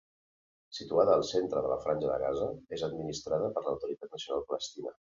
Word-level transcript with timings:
Situada 0.77 1.17
al 1.17 1.25
centre 1.33 1.61
de 1.67 1.71
la 1.73 1.77
Franja 1.85 2.11
de 2.13 2.17
Gaza, 2.25 2.49
és 2.79 2.89
administrada 2.91 3.55
per 3.59 3.67
l'Autoritat 3.71 4.21
Nacional 4.21 4.47
Palestina. 4.53 5.01